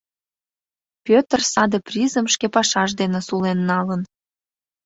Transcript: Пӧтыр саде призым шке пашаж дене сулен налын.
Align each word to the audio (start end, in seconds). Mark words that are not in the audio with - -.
Пӧтыр 1.05 1.41
саде 1.53 1.79
призым 1.87 2.25
шке 2.33 2.47
пашаж 2.55 2.89
дене 2.99 3.19
сулен 3.27 3.59
налын. 3.69 4.01